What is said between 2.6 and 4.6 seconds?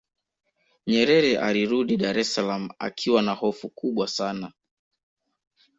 akiwa na hofu kubwa sana